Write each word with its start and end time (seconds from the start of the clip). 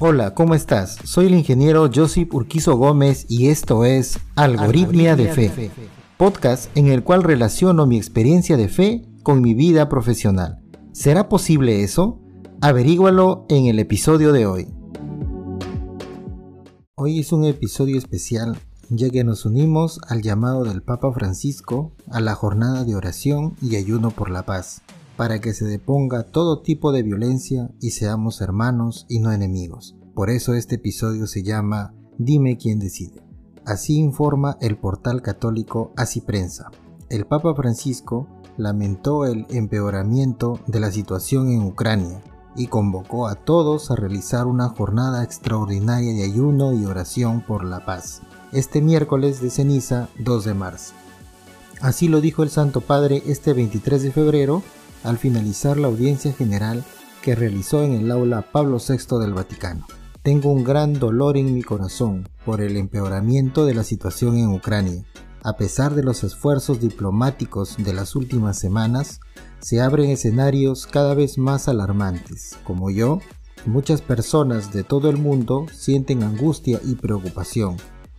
Hola, 0.00 0.32
¿cómo 0.32 0.54
estás? 0.54 0.96
Soy 1.02 1.26
el 1.26 1.34
ingeniero 1.34 1.90
Josip 1.92 2.32
Urquizo 2.32 2.76
Gómez 2.76 3.26
y 3.28 3.48
esto 3.48 3.84
es 3.84 4.20
Algoritmia 4.36 5.16
de 5.16 5.26
Fe, 5.32 5.72
podcast 6.16 6.70
en 6.76 6.86
el 6.86 7.02
cual 7.02 7.24
relaciono 7.24 7.84
mi 7.84 7.96
experiencia 7.96 8.56
de 8.56 8.68
fe 8.68 9.02
con 9.24 9.40
mi 9.40 9.54
vida 9.54 9.88
profesional. 9.88 10.62
¿Será 10.92 11.28
posible 11.28 11.82
eso? 11.82 12.20
Averígualo 12.60 13.44
en 13.48 13.66
el 13.66 13.80
episodio 13.80 14.32
de 14.32 14.46
hoy. 14.46 14.68
Hoy 16.94 17.18
es 17.18 17.32
un 17.32 17.44
episodio 17.44 17.98
especial 17.98 18.56
ya 18.90 19.10
que 19.10 19.24
nos 19.24 19.46
unimos 19.46 19.98
al 20.06 20.22
llamado 20.22 20.62
del 20.62 20.80
Papa 20.80 21.12
Francisco 21.12 21.92
a 22.08 22.20
la 22.20 22.36
jornada 22.36 22.84
de 22.84 22.94
oración 22.94 23.56
y 23.60 23.74
ayuno 23.74 24.12
por 24.12 24.30
la 24.30 24.46
paz 24.46 24.80
para 25.18 25.40
que 25.40 25.52
se 25.52 25.64
deponga 25.64 26.22
todo 26.22 26.62
tipo 26.62 26.92
de 26.92 27.02
violencia 27.02 27.72
y 27.80 27.90
seamos 27.90 28.40
hermanos 28.40 29.04
y 29.08 29.18
no 29.18 29.32
enemigos. 29.32 29.96
Por 30.14 30.30
eso 30.30 30.54
este 30.54 30.76
episodio 30.76 31.26
se 31.26 31.42
llama 31.42 31.92
Dime 32.18 32.56
quién 32.56 32.78
decide. 32.78 33.20
Así 33.66 33.96
informa 33.96 34.56
el 34.60 34.78
portal 34.78 35.20
católico 35.20 35.92
Así 35.96 36.20
Prensa. 36.20 36.70
El 37.10 37.26
Papa 37.26 37.52
Francisco 37.56 38.28
lamentó 38.56 39.26
el 39.26 39.44
empeoramiento 39.50 40.60
de 40.68 40.78
la 40.78 40.92
situación 40.92 41.50
en 41.50 41.62
Ucrania 41.64 42.22
y 42.54 42.68
convocó 42.68 43.26
a 43.26 43.34
todos 43.34 43.90
a 43.90 43.96
realizar 43.96 44.46
una 44.46 44.68
jornada 44.68 45.24
extraordinaria 45.24 46.14
de 46.14 46.22
ayuno 46.22 46.72
y 46.72 46.84
oración 46.84 47.40
por 47.40 47.64
la 47.64 47.84
paz, 47.84 48.22
este 48.52 48.80
miércoles 48.80 49.40
de 49.40 49.50
ceniza 49.50 50.10
2 50.20 50.44
de 50.44 50.54
marzo. 50.54 50.94
Así 51.80 52.06
lo 52.06 52.20
dijo 52.20 52.44
el 52.44 52.50
Santo 52.50 52.80
Padre 52.82 53.24
este 53.26 53.52
23 53.52 54.00
de 54.04 54.12
febrero 54.12 54.62
al 55.04 55.18
finalizar 55.18 55.76
la 55.76 55.88
audiencia 55.88 56.32
general 56.32 56.84
que 57.22 57.34
realizó 57.34 57.82
en 57.82 57.94
el 57.94 58.10
aula 58.10 58.42
Pablo 58.52 58.78
VI 58.78 59.18
del 59.18 59.34
Vaticano. 59.34 59.86
Tengo 60.22 60.52
un 60.52 60.64
gran 60.64 60.94
dolor 60.94 61.36
en 61.36 61.54
mi 61.54 61.62
corazón 61.62 62.28
por 62.44 62.60
el 62.60 62.76
empeoramiento 62.76 63.64
de 63.66 63.74
la 63.74 63.84
situación 63.84 64.36
en 64.36 64.48
Ucrania. 64.52 65.04
A 65.42 65.56
pesar 65.56 65.94
de 65.94 66.02
los 66.02 66.24
esfuerzos 66.24 66.80
diplomáticos 66.80 67.76
de 67.78 67.92
las 67.92 68.16
últimas 68.16 68.58
semanas, 68.58 69.20
se 69.60 69.80
abren 69.80 70.10
escenarios 70.10 70.86
cada 70.86 71.14
vez 71.14 71.38
más 71.38 71.68
alarmantes. 71.68 72.56
Como 72.64 72.90
yo, 72.90 73.20
muchas 73.66 74.02
personas 74.02 74.72
de 74.72 74.84
todo 74.84 75.08
el 75.10 75.16
mundo 75.16 75.66
sienten 75.72 76.22
angustia 76.22 76.80
y 76.84 76.96
preocupación. 76.96 77.76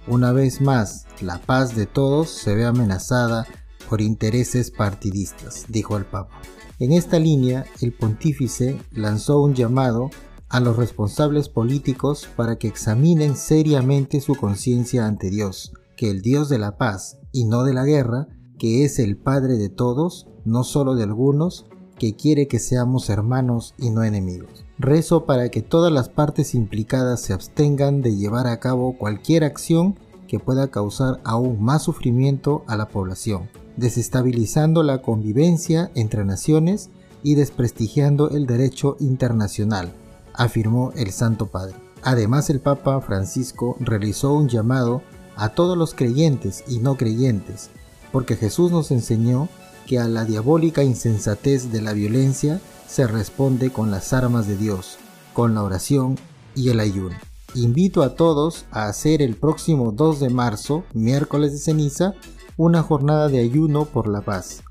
Una 0.08 0.31
vez 0.31 0.61
más, 0.61 1.05
la 1.21 1.39
paz 1.39 1.75
de 1.75 1.86
todos 1.86 2.30
se 2.30 2.55
ve 2.55 2.66
amenazada 2.66 3.45
por 3.89 4.02
intereses 4.02 4.71
partidistas, 4.71 5.66
dijo 5.67 5.97
el 5.97 6.05
Papa. 6.05 6.39
En 6.80 6.94
esta 6.94 7.19
línea, 7.19 7.66
el 7.81 7.91
pontífice 7.91 8.80
lanzó 8.94 9.41
un 9.41 9.53
llamado 9.53 10.09
a 10.47 10.61
los 10.61 10.77
responsables 10.77 11.49
políticos 11.49 12.30
para 12.38 12.58
que 12.58 12.69
examinen 12.69 13.36
seriamente 13.36 14.21
su 14.21 14.36
conciencia 14.36 15.05
ante 15.05 15.30
Dios, 15.30 15.73
que 15.97 16.09
el 16.09 16.21
Dios 16.21 16.47
de 16.47 16.58
la 16.58 16.77
paz 16.77 17.19
y 17.33 17.44
no 17.44 17.66
de 17.66 17.73
la 17.73 17.83
guerra, 17.83 18.30
que 18.58 18.86
es 18.86 18.97
el 18.99 19.17
Padre 19.17 19.58
de 19.58 19.67
todos, 19.67 20.30
no 20.45 20.63
solo 20.63 20.95
de 20.95 21.03
algunos, 21.03 21.66
que 21.97 22.16
quiere 22.16 22.47
que 22.47 22.59
seamos 22.59 23.09
hermanos 23.09 23.75
y 23.77 23.89
no 23.89 24.05
enemigos. 24.05 24.66
Rezo 24.77 25.25
para 25.25 25.49
que 25.49 25.61
todas 25.61 25.91
las 25.91 26.08
partes 26.08 26.55
implicadas 26.55 27.19
se 27.19 27.33
abstengan 27.33 28.02
de 28.02 28.16
llevar 28.16 28.47
a 28.47 28.61
cabo 28.61 28.97
cualquier 28.97 29.43
acción 29.43 29.99
que 30.30 30.39
pueda 30.39 30.71
causar 30.71 31.19
aún 31.25 31.61
más 31.61 31.83
sufrimiento 31.83 32.64
a 32.67 32.77
la 32.77 32.88
población 32.88 33.49
desestabilizando 33.80 34.83
la 34.83 35.02
convivencia 35.02 35.91
entre 35.95 36.25
naciones 36.25 36.89
y 37.23 37.35
desprestigiando 37.35 38.30
el 38.30 38.45
derecho 38.45 38.97
internacional, 38.99 39.91
afirmó 40.33 40.91
el 40.95 41.11
Santo 41.11 41.47
Padre. 41.47 41.75
Además, 42.02 42.49
el 42.49 42.59
Papa 42.59 43.02
Francisco 43.02 43.75
realizó 43.80 44.33
un 44.33 44.47
llamado 44.47 45.02
a 45.36 45.49
todos 45.49 45.77
los 45.77 45.94
creyentes 45.94 46.63
y 46.67 46.80
no 46.80 46.95
creyentes, 46.95 47.69
porque 48.11 48.36
Jesús 48.36 48.71
nos 48.71 48.92
enseñó 48.92 49.49
que 49.86 49.99
a 49.99 50.08
la 50.08 50.23
diabólica 50.23 50.83
insensatez 50.83 51.71
de 51.71 51.82
la 51.82 51.93
violencia 51.93 52.61
se 52.87 53.08
responde 53.08 53.71
con 53.71 53.92
las 53.92 54.14
armas 54.14 54.48
de 54.48 54.55
Dios, 54.55 54.98
con 55.33 55.55
la 55.55 55.64
oración 55.64 56.17
y 56.55 56.70
el 56.70 56.80
ayuno. 56.80 57.15
Invito 57.55 58.03
a 58.03 58.15
todos 58.15 58.65
a 58.71 58.86
hacer 58.86 59.21
el 59.21 59.36
próximo 59.36 59.92
2 59.92 60.20
de 60.20 60.30
marzo, 60.30 60.83
miércoles 60.93 61.52
de 61.52 61.58
ceniza, 61.58 62.14
una 62.59 62.83
jornada 62.83 63.30
de 63.30 63.39
ayuno 63.39 63.86
por 63.86 64.09
la 64.09 64.20
paz. 64.20 64.64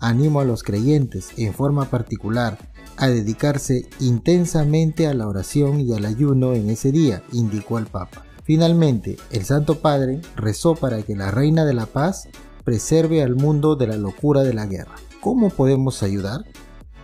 Animo 0.00 0.40
a 0.40 0.46
los 0.46 0.62
creyentes, 0.62 1.28
en 1.36 1.52
forma 1.52 1.90
particular, 1.90 2.56
a 2.96 3.08
dedicarse 3.08 3.86
intensamente 4.00 5.06
a 5.06 5.12
la 5.12 5.28
oración 5.28 5.78
y 5.78 5.92
al 5.92 6.06
ayuno 6.06 6.54
en 6.54 6.70
ese 6.70 6.90
día, 6.90 7.22
indicó 7.32 7.78
el 7.78 7.84
Papa. 7.84 8.24
Finalmente, 8.44 9.18
el 9.30 9.44
Santo 9.44 9.80
Padre 9.80 10.22
rezó 10.36 10.74
para 10.74 11.02
que 11.02 11.16
la 11.16 11.30
Reina 11.30 11.66
de 11.66 11.74
la 11.74 11.84
Paz 11.84 12.28
preserve 12.64 13.22
al 13.22 13.36
mundo 13.36 13.76
de 13.76 13.88
la 13.88 13.98
locura 13.98 14.42
de 14.42 14.54
la 14.54 14.64
guerra. 14.64 14.94
¿Cómo 15.20 15.50
podemos 15.50 16.02
ayudar? 16.02 16.46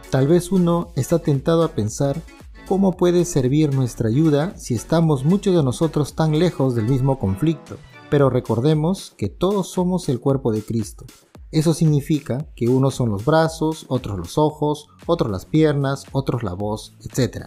Tal 0.09 0.27
vez 0.27 0.53
uno 0.53 0.89
está 0.97 1.19
tentado 1.19 1.65
a 1.65 1.73
pensar 1.73 2.23
cómo 2.67 2.97
puede 2.97 3.27
servir 3.27 3.75
nuestra 3.75 4.09
ayuda 4.09 4.57
si 4.57 4.73
estamos 4.73 5.23
muchos 5.23 5.55
de 5.55 5.63
nosotros 5.63 6.15
tan 6.15 6.39
lejos 6.39 6.75
del 6.75 6.87
mismo 6.87 7.19
conflicto. 7.19 7.77
Pero 8.11 8.29
recordemos 8.29 9.15
que 9.17 9.29
todos 9.29 9.69
somos 9.69 10.09
el 10.09 10.21
cuerpo 10.21 10.53
de 10.53 10.63
Cristo. 10.63 11.07
Eso 11.53 11.75
significa 11.75 12.49
que 12.55 12.69
unos 12.69 12.95
son 12.95 13.11
los 13.11 13.25
brazos, 13.25 13.87
otros 13.89 14.19
los 14.19 14.39
ojos, 14.39 14.89
otros 15.07 15.31
las 15.31 15.47
piernas, 15.47 16.05
otros 16.13 16.43
la 16.43 16.55
voz, 16.55 16.95
etc. 17.01 17.47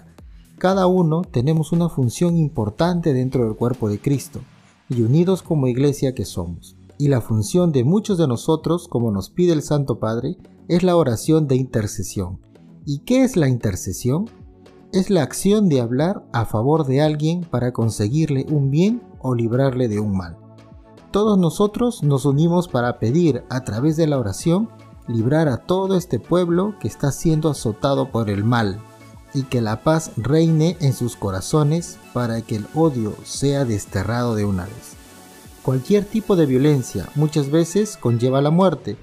Cada 0.58 0.88
uno 0.88 1.22
tenemos 1.22 1.72
una 1.72 1.90
función 1.90 2.38
importante 2.38 3.14
dentro 3.14 3.44
del 3.46 3.56
cuerpo 3.56 3.90
de 3.90 4.00
Cristo 4.00 4.42
y 4.90 5.02
unidos 5.02 5.42
como 5.42 5.68
iglesia 5.68 6.16
que 6.16 6.26
somos. 6.26 6.76
Y 6.98 7.08
la 7.08 7.22
función 7.22 7.72
de 7.72 7.84
muchos 7.84 8.18
de 8.18 8.28
nosotros, 8.28 8.88
como 8.88 9.12
nos 9.12 9.30
pide 9.30 9.54
el 9.54 9.64
Santo 9.64 10.00
Padre, 10.00 10.38
es 10.68 10.84
la 10.84 10.96
oración 10.96 11.48
de 11.48 11.56
intercesión. 11.56 12.40
¿Y 12.86 13.00
qué 13.00 13.24
es 13.24 13.36
la 13.36 13.48
intercesión? 13.48 14.30
Es 14.92 15.10
la 15.10 15.24
acción 15.24 15.70
de 15.70 15.82
hablar 15.82 16.26
a 16.34 16.46
favor 16.46 16.86
de 16.86 17.02
alguien 17.02 17.42
para 17.42 17.72
conseguirle 17.72 18.46
un 18.50 18.70
bien 18.70 19.02
o 19.20 19.34
librarle 19.34 19.88
de 19.88 20.00
un 20.00 20.16
mal. 20.16 20.43
Todos 21.14 21.38
nosotros 21.38 22.02
nos 22.02 22.26
unimos 22.26 22.68
para 22.68 22.98
pedir 22.98 23.44
a 23.52 23.64
través 23.64 23.98
de 23.98 24.08
la 24.08 24.18
oración 24.18 24.68
librar 25.08 25.48
a 25.48 25.58
todo 25.58 25.96
este 25.96 26.18
pueblo 26.18 26.74
que 26.80 26.88
está 26.88 27.12
siendo 27.12 27.52
azotado 27.52 28.10
por 28.10 28.32
el 28.32 28.44
mal 28.44 28.80
y 29.32 29.44
que 29.44 29.62
la 29.62 29.84
paz 29.84 30.10
reine 30.18 30.76
en 30.80 30.92
sus 30.94 31.16
corazones 31.16 32.00
para 32.14 32.42
que 32.42 32.56
el 32.56 32.66
odio 32.74 33.14
sea 33.24 33.64
desterrado 33.64 34.34
de 34.34 34.46
una 34.46 34.66
vez. 34.66 34.96
Cualquier 35.62 36.04
tipo 36.04 36.36
de 36.36 36.48
violencia 36.48 37.08
muchas 37.14 37.52
veces 37.52 37.96
conlleva 37.96 38.42
la 38.42 38.50
muerte, 38.50 38.98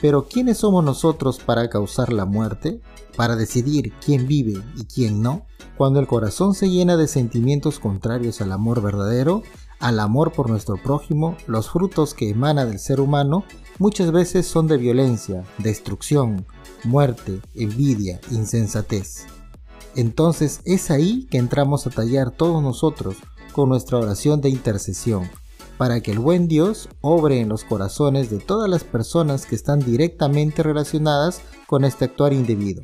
pero 0.00 0.26
¿quiénes 0.26 0.58
somos 0.58 0.84
nosotros 0.84 1.38
para 1.38 1.68
causar 1.68 2.12
la 2.12 2.24
muerte? 2.24 2.80
¿Para 3.16 3.36
decidir 3.36 3.92
quién 4.04 4.26
vive 4.26 4.62
y 4.76 4.84
quién 4.84 5.22
no? 5.22 5.46
Cuando 5.76 6.00
el 6.00 6.06
corazón 6.06 6.54
se 6.54 6.68
llena 6.68 6.96
de 6.96 7.08
sentimientos 7.08 7.78
contrarios 7.78 8.40
al 8.40 8.52
amor 8.52 8.82
verdadero, 8.82 9.42
al 9.80 10.00
amor 10.00 10.32
por 10.32 10.48
nuestro 10.48 10.76
prójimo, 10.76 11.36
los 11.46 11.70
frutos 11.70 12.14
que 12.14 12.30
emana 12.30 12.64
del 12.64 12.78
ser 12.78 13.00
humano 13.00 13.44
muchas 13.78 14.12
veces 14.12 14.46
son 14.46 14.66
de 14.66 14.76
violencia, 14.76 15.44
destrucción, 15.58 16.46
muerte, 16.84 17.40
envidia, 17.54 18.20
insensatez. 18.30 19.26
Entonces 19.96 20.60
es 20.64 20.90
ahí 20.90 21.26
que 21.30 21.38
entramos 21.38 21.86
a 21.86 21.90
tallar 21.90 22.30
todos 22.30 22.62
nosotros 22.62 23.16
con 23.52 23.68
nuestra 23.68 23.98
oración 23.98 24.40
de 24.40 24.48
intercesión, 24.48 25.30
para 25.76 26.00
que 26.00 26.12
el 26.12 26.18
buen 26.18 26.48
Dios 26.48 26.88
obre 27.00 27.40
en 27.40 27.48
los 27.48 27.64
corazones 27.64 28.30
de 28.30 28.38
todas 28.38 28.70
las 28.70 28.84
personas 28.84 29.46
que 29.46 29.54
están 29.54 29.80
directamente 29.80 30.62
relacionadas 30.62 31.40
con 31.66 31.84
este 31.84 32.04
actuar 32.04 32.32
indebido. 32.32 32.82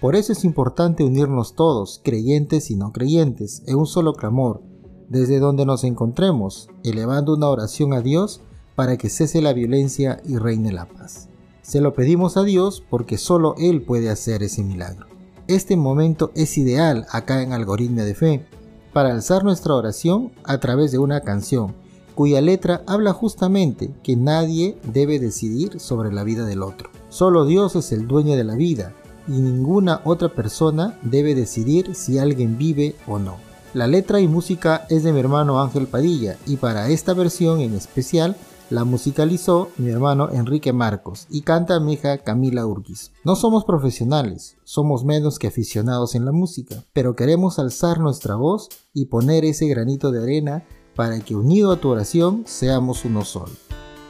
Por 0.00 0.14
eso 0.14 0.32
es 0.32 0.44
importante 0.44 1.04
unirnos 1.04 1.54
todos, 1.54 2.00
creyentes 2.04 2.70
y 2.70 2.76
no 2.76 2.92
creyentes, 2.92 3.62
en 3.66 3.76
un 3.76 3.86
solo 3.86 4.14
clamor, 4.14 4.62
desde 5.08 5.40
donde 5.40 5.66
nos 5.66 5.84
encontremos, 5.84 6.68
elevando 6.84 7.34
una 7.34 7.48
oración 7.48 7.92
a 7.92 8.00
Dios 8.00 8.40
para 8.76 8.96
que 8.96 9.10
cese 9.10 9.42
la 9.42 9.52
violencia 9.52 10.20
y 10.24 10.36
reine 10.36 10.72
la 10.72 10.86
paz. 10.86 11.28
Se 11.62 11.80
lo 11.80 11.94
pedimos 11.94 12.36
a 12.36 12.44
Dios 12.44 12.82
porque 12.88 13.18
solo 13.18 13.54
Él 13.58 13.82
puede 13.82 14.08
hacer 14.08 14.42
ese 14.42 14.62
milagro. 14.62 15.06
Este 15.48 15.76
momento 15.76 16.30
es 16.34 16.56
ideal 16.58 17.06
acá 17.10 17.42
en 17.42 17.52
Algoritmia 17.52 18.04
de 18.04 18.14
Fe 18.14 18.46
para 18.92 19.10
alzar 19.10 19.44
nuestra 19.44 19.74
oración 19.74 20.32
a 20.44 20.58
través 20.58 20.92
de 20.92 20.98
una 20.98 21.22
canción 21.22 21.74
cuya 22.18 22.40
letra 22.40 22.82
habla 22.88 23.12
justamente 23.12 23.92
que 24.02 24.16
nadie 24.16 24.76
debe 24.92 25.20
decidir 25.20 25.78
sobre 25.78 26.12
la 26.12 26.24
vida 26.24 26.44
del 26.46 26.64
otro. 26.64 26.90
Solo 27.10 27.46
Dios 27.46 27.76
es 27.76 27.92
el 27.92 28.08
dueño 28.08 28.34
de 28.34 28.42
la 28.42 28.56
vida 28.56 28.92
y 29.28 29.34
ninguna 29.34 30.00
otra 30.02 30.28
persona 30.28 30.98
debe 31.02 31.36
decidir 31.36 31.94
si 31.94 32.18
alguien 32.18 32.58
vive 32.58 32.96
o 33.06 33.20
no. 33.20 33.36
La 33.72 33.86
letra 33.86 34.18
y 34.20 34.26
música 34.26 34.84
es 34.88 35.04
de 35.04 35.12
mi 35.12 35.20
hermano 35.20 35.62
Ángel 35.62 35.86
Padilla 35.86 36.36
y 36.44 36.56
para 36.56 36.88
esta 36.88 37.14
versión 37.14 37.60
en 37.60 37.74
especial 37.74 38.34
La 38.68 38.82
musicalizó 38.82 39.68
mi 39.78 39.88
hermano 39.88 40.28
Enrique 40.32 40.72
Marcos 40.72 41.28
y 41.30 41.42
canta 41.42 41.78
mi 41.78 41.92
hija 41.92 42.18
Camila 42.18 42.66
Urquiz. 42.66 43.12
No 43.24 43.36
somos 43.36 43.64
profesionales, 43.64 44.56
somos 44.64 45.04
menos 45.04 45.38
que 45.38 45.46
aficionados 45.46 46.16
en 46.16 46.24
la 46.24 46.32
música, 46.32 46.84
pero 46.92 47.14
queremos 47.14 47.60
alzar 47.60 48.00
nuestra 48.00 48.34
voz 48.34 48.70
y 48.92 49.06
poner 49.06 49.44
ese 49.44 49.68
granito 49.68 50.10
de 50.10 50.20
arena 50.20 50.64
para 50.98 51.20
que 51.20 51.36
unido 51.36 51.70
a 51.70 51.76
tu 51.76 51.90
oración 51.90 52.42
seamos 52.44 53.04
uno 53.04 53.24
solo. 53.24 53.52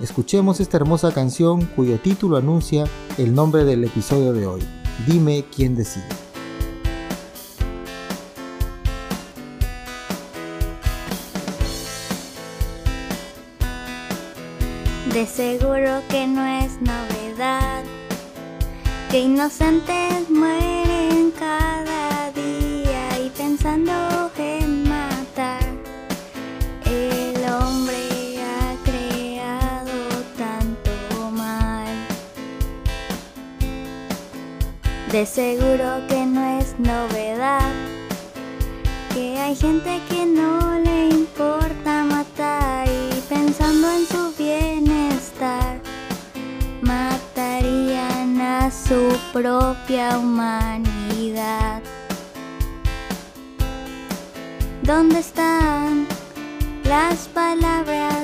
Escuchemos 0.00 0.58
esta 0.58 0.78
hermosa 0.78 1.12
canción 1.12 1.66
cuyo 1.76 1.98
título 1.98 2.38
anuncia 2.38 2.86
el 3.18 3.34
nombre 3.34 3.66
del 3.66 3.84
episodio 3.84 4.32
de 4.32 4.46
hoy. 4.46 4.62
Dime 5.06 5.44
quién 5.54 5.76
decide. 5.76 6.06
De 15.12 15.26
seguro 15.26 16.00
que 16.08 16.26
no 16.26 16.42
es 16.42 16.80
novedad 16.80 17.84
que 19.10 19.20
inocentes 19.20 20.30
mueren 20.30 20.77
De 35.18 35.26
seguro 35.26 36.06
que 36.06 36.24
no 36.24 36.60
es 36.60 36.78
novedad 36.78 37.72
que 39.12 39.36
hay 39.36 39.56
gente 39.56 40.00
que 40.08 40.24
no 40.24 40.78
le 40.78 41.08
importa 41.08 42.04
matar 42.04 42.86
y 42.86 43.20
pensando 43.22 43.90
en 43.90 44.06
su 44.06 44.32
bienestar 44.38 45.80
matarían 46.82 48.40
a 48.40 48.70
su 48.70 49.12
propia 49.32 50.16
humanidad. 50.20 51.82
¿Dónde 54.84 55.18
están 55.18 56.06
las 56.84 57.26
palabras 57.26 58.17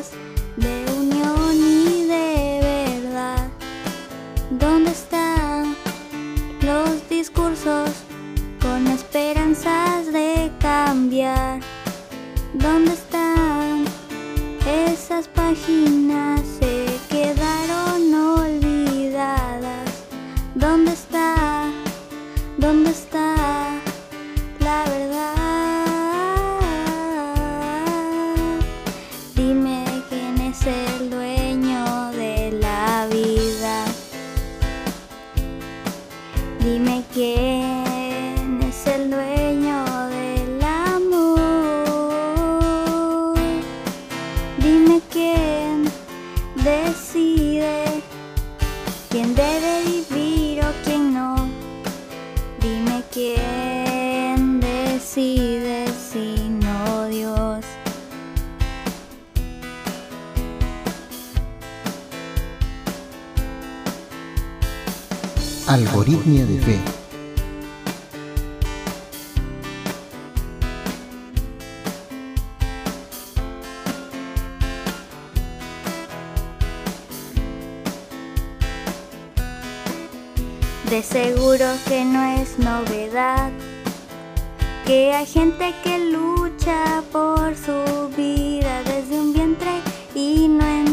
Algoritmia 65.66 66.44
de 66.44 66.60
fe. 66.60 66.78
De 80.90 81.02
seguro 81.02 81.64
que 81.88 82.04
no 82.04 82.22
es 82.22 82.58
novedad 82.58 83.50
que 84.84 85.14
hay 85.14 85.24
gente 85.24 85.74
que 85.82 85.98
lucha 85.98 87.02
por 87.10 87.56
su 87.56 88.10
vida 88.14 88.82
desde 88.84 89.18
un 89.18 89.32
vientre 89.32 89.80
y 90.14 90.46
no 90.46 90.62
entiende 90.66 90.83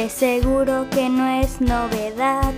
De 0.00 0.08
seguro 0.08 0.86
que 0.88 1.10
no 1.10 1.26
es 1.26 1.60
novedad 1.60 2.54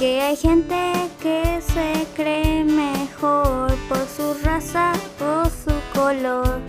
que 0.00 0.20
hay 0.20 0.34
gente 0.34 0.92
que 1.22 1.62
se 1.62 1.92
cree 2.16 2.64
mejor 2.64 3.72
por 3.88 4.04
su 4.08 4.34
raza 4.42 4.94
o 5.20 5.44
su 5.44 5.72
color, 5.94 6.60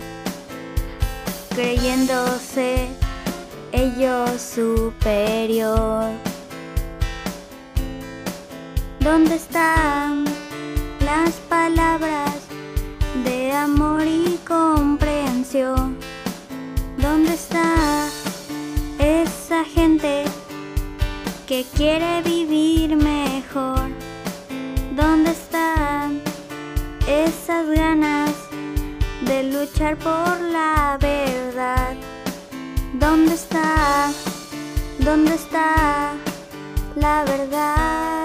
creyéndose 1.52 2.86
ellos 3.72 4.40
superior. 4.40 6.12
¿Dónde 9.00 9.34
están 9.34 10.26
las 11.00 11.32
palabras 11.48 12.23
que 21.54 21.64
quiere 21.76 22.20
vivir 22.22 22.96
mejor? 22.96 23.88
¿Dónde 24.96 25.30
están 25.30 26.20
esas 27.06 27.68
ganas 27.68 28.32
de 29.20 29.44
luchar 29.52 29.96
por 29.98 30.40
la 30.40 30.98
verdad? 31.00 31.94
¿Dónde 32.94 33.34
está? 33.34 34.10
¿Dónde 34.98 35.34
está 35.36 36.14
la 36.96 37.22
verdad? 37.24 38.23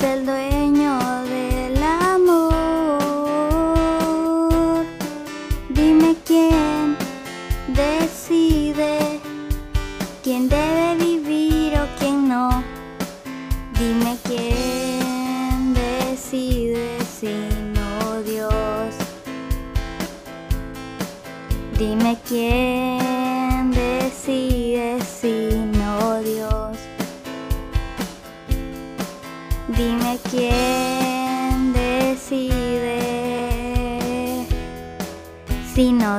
Es 0.00 0.47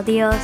Dios. 0.04 0.36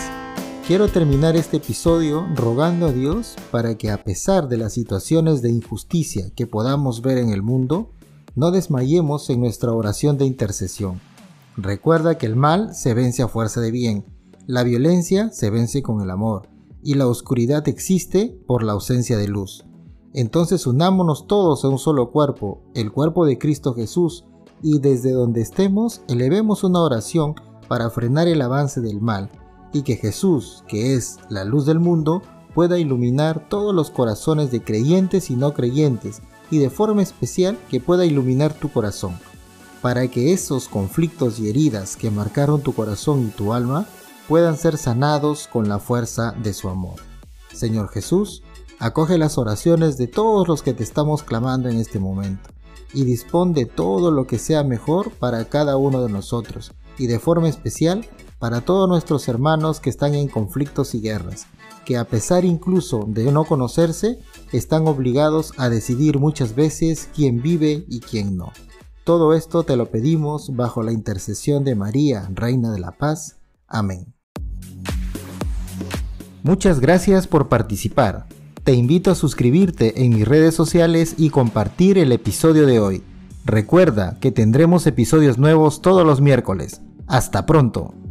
Quiero 0.67 0.87
terminar 0.87 1.35
este 1.35 1.57
episodio 1.57 2.25
rogando 2.35 2.87
a 2.87 2.91
Dios 2.91 3.35
para 3.51 3.77
que 3.77 3.91
a 3.91 4.03
pesar 4.03 4.49
de 4.49 4.57
las 4.57 4.73
situaciones 4.73 5.41
de 5.41 5.51
injusticia 5.51 6.31
que 6.35 6.47
podamos 6.47 7.01
ver 7.01 7.19
en 7.19 7.29
el 7.29 7.41
mundo, 7.41 7.91
no 8.33 8.51
desmayemos 8.51 9.29
en 9.29 9.39
nuestra 9.39 9.71
oración 9.71 10.17
de 10.17 10.25
intercesión. 10.25 10.99
Recuerda 11.55 12.17
que 12.17 12.25
el 12.25 12.35
mal 12.35 12.73
se 12.75 12.93
vence 12.93 13.21
a 13.21 13.27
fuerza 13.27 13.61
de 13.61 13.71
bien, 13.71 14.05
la 14.47 14.63
violencia 14.63 15.29
se 15.31 15.51
vence 15.51 15.81
con 15.83 16.01
el 16.01 16.09
amor, 16.09 16.49
y 16.83 16.95
la 16.95 17.07
oscuridad 17.07 17.67
existe 17.69 18.37
por 18.47 18.63
la 18.63 18.73
ausencia 18.73 19.17
de 19.17 19.27
luz. 19.27 19.65
Entonces 20.13 20.67
unámonos 20.67 21.27
todos 21.27 21.63
a 21.63 21.69
un 21.69 21.79
solo 21.79 22.11
cuerpo, 22.11 22.63
el 22.73 22.91
cuerpo 22.91 23.25
de 23.25 23.37
Cristo 23.37 23.73
Jesús, 23.73 24.25
y 24.61 24.79
desde 24.79 25.11
donde 25.11 25.41
estemos 25.41 26.01
elevemos 26.07 26.63
una 26.63 26.81
oración 26.81 27.35
para 27.67 27.89
frenar 27.89 28.27
el 28.27 28.41
avance 28.41 28.81
del 28.81 28.99
mal 28.99 29.29
y 29.75 29.83
que 29.83 29.97
Jesús, 29.97 30.63
que 30.69 30.95
es 30.95 31.17
la 31.27 31.43
luz 31.43 31.65
del 31.65 31.81
mundo, 31.81 32.21
pueda 32.53 32.79
iluminar 32.79 33.49
todos 33.49 33.75
los 33.75 33.91
corazones 33.91 34.49
de 34.49 34.63
creyentes 34.63 35.29
y 35.29 35.35
no 35.35 35.53
creyentes 35.53 36.21
y 36.49 36.59
de 36.59 36.69
forma 36.69 37.03
especial 37.03 37.57
que 37.69 37.81
pueda 37.81 38.05
iluminar 38.05 38.53
tu 38.53 38.71
corazón, 38.71 39.19
para 39.81 40.07
que 40.07 40.31
esos 40.31 40.69
conflictos 40.69 41.39
y 41.39 41.49
heridas 41.49 41.97
que 41.97 42.09
marcaron 42.09 42.61
tu 42.61 42.73
corazón 42.73 43.27
y 43.27 43.31
tu 43.31 43.51
alma 43.51 43.85
puedan 44.29 44.57
ser 44.57 44.77
sanados 44.77 45.49
con 45.51 45.67
la 45.67 45.79
fuerza 45.79 46.31
de 46.41 46.53
su 46.53 46.69
amor. 46.69 47.01
Señor 47.53 47.89
Jesús, 47.89 48.43
acoge 48.79 49.17
las 49.17 49.37
oraciones 49.37 49.97
de 49.97 50.07
todos 50.07 50.47
los 50.47 50.63
que 50.63 50.73
te 50.73 50.83
estamos 50.83 51.21
clamando 51.21 51.67
en 51.67 51.81
este 51.81 51.99
momento 51.99 52.49
y 52.93 53.03
dispón 53.03 53.51
de 53.51 53.65
todo 53.65 54.09
lo 54.09 54.25
que 54.25 54.39
sea 54.39 54.63
mejor 54.63 55.11
para 55.11 55.43
cada 55.49 55.75
uno 55.75 56.01
de 56.01 56.09
nosotros 56.09 56.71
y 56.97 57.07
de 57.07 57.19
forma 57.19 57.49
especial 57.49 58.05
para 58.39 58.61
todos 58.61 58.87
nuestros 58.87 59.27
hermanos 59.27 59.79
que 59.79 59.89
están 59.89 60.13
en 60.13 60.27
conflictos 60.27 60.93
y 60.93 61.01
guerras, 61.01 61.47
que 61.85 61.97
a 61.97 62.05
pesar 62.05 62.45
incluso 62.45 63.05
de 63.07 63.31
no 63.31 63.45
conocerse, 63.45 64.19
están 64.51 64.87
obligados 64.87 65.53
a 65.57 65.69
decidir 65.69 66.19
muchas 66.19 66.55
veces 66.55 67.09
quién 67.15 67.41
vive 67.41 67.85
y 67.87 68.01
quién 68.01 68.37
no. 68.37 68.51
Todo 69.03 69.33
esto 69.33 69.63
te 69.63 69.77
lo 69.77 69.91
pedimos 69.91 70.55
bajo 70.55 70.83
la 70.83 70.91
intercesión 70.91 71.63
de 71.63 71.75
María, 71.75 72.29
Reina 72.33 72.71
de 72.71 72.79
la 72.79 72.91
Paz. 72.91 73.37
Amén. 73.67 74.13
Muchas 76.43 76.79
gracias 76.79 77.27
por 77.27 77.47
participar. 77.49 78.27
Te 78.63 78.73
invito 78.73 79.11
a 79.11 79.15
suscribirte 79.15 80.03
en 80.03 80.11
mis 80.11 80.27
redes 80.27 80.55
sociales 80.55 81.15
y 81.17 81.29
compartir 81.29 81.97
el 81.97 82.11
episodio 82.11 82.65
de 82.65 82.79
hoy. 82.79 83.03
Recuerda 83.45 84.17
que 84.19 84.31
tendremos 84.31 84.87
episodios 84.87 85.37
nuevos 85.37 85.81
todos 85.81 86.05
los 86.05 86.19
miércoles. 86.19 86.81
Hasta 87.07 87.45
pronto. 87.45 88.04